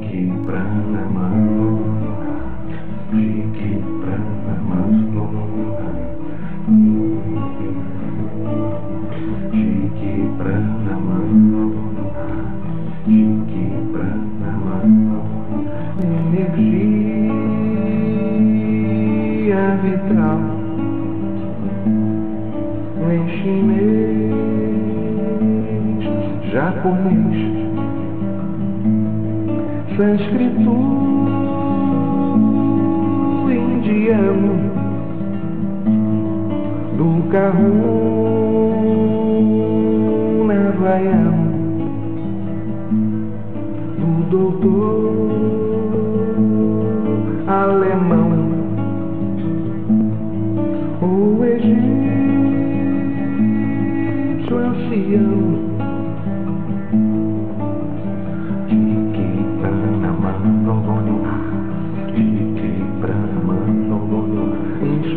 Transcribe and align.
Fique 0.00 0.32
prana 0.46 1.04
mano, 1.12 1.66
fique 3.10 3.70
prana 4.00 4.54
mano, 4.66 5.24
fique 9.50 10.12
prana 10.38 10.94
mano, 10.96 11.62
fique 13.04 13.64
prana 13.92 14.50
mano, 14.64 15.18
energia 16.00 17.20
vital, 19.82 20.42
enche-me, 23.10 23.84
já 26.50 26.66
comece 26.82 27.39
sânscrito, 30.00 30.72
indiano, 33.50 34.54
do 36.96 37.08
carro 37.30 37.74
havaiano, 40.50 41.48
do 43.98 44.10
doutor 44.30 45.10
alemão. 47.46 48.30
O 51.02 51.44
egípcio 51.44 51.76
ancião 54.56 55.79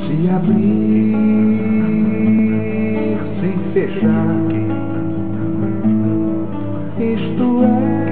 Se 0.06 0.28
abrir 0.28 1.16
Se 3.40 3.50
fechar 3.72 4.36
Isto 6.98 7.46
é 7.64 8.06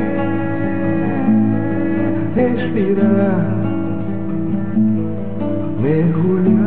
respirar, 2.35 3.47
mergulhar 5.81 6.65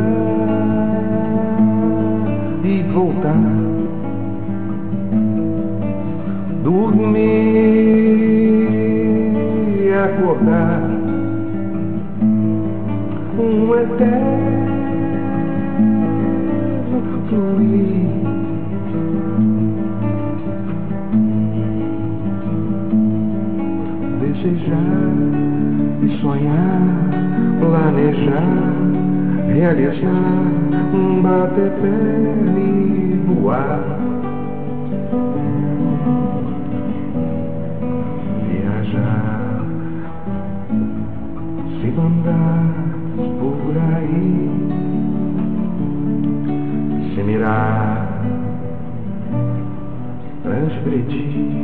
e 2.64 2.84
voltar, 2.94 3.36
dormir 6.64 7.37
eterno 13.78 14.68
fluir. 17.30 18.08
Desejar 24.20 24.82
e 26.04 26.22
sonhar, 26.22 26.82
planejar, 27.60 28.44
realizar, 29.48 30.48
bater 31.22 31.72
pé 31.82 31.98
e 32.58 33.20
voar. 33.28 33.82
Viajar, 38.48 39.66
se 41.82 41.88
mandar 41.92 42.87
mirar, 47.28 48.08
transgredir. 50.44 51.58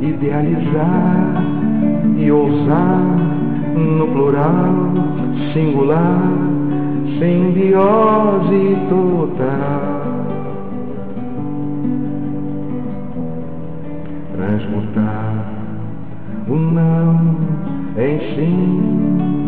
idealizar 0.00 1.44
e 2.16 2.32
ousar 2.32 3.00
no 3.76 4.08
plural, 4.08 4.74
singular, 5.52 6.22
simbiose 7.18 8.76
total. 8.88 10.02
Transmutar 14.32 15.44
o 16.48 16.56
não 16.56 17.36
em 17.96 18.18
sim, 18.34 19.41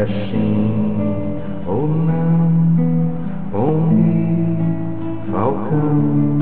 é 0.00 0.06
sim 0.06 1.36
ou 1.66 1.86
não, 1.86 2.50
onde 3.52 5.30
falcão. 5.30 6.40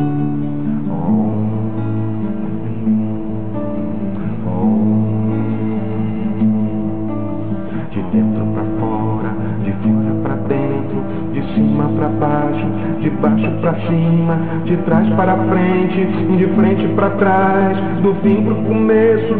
Pra 11.96 12.08
baixo, 12.08 12.66
de 13.00 13.10
baixo 13.10 13.50
pra 13.60 13.74
cima, 13.74 14.38
de 14.64 14.76
trás 14.78 15.08
para 15.14 15.36
frente, 15.48 16.06
de 16.36 16.46
frente 16.54 16.86
pra 16.94 17.10
trás, 17.10 17.76
do 18.02 18.14
fim 18.22 18.44
pro 18.44 18.54
começo, 18.54 19.34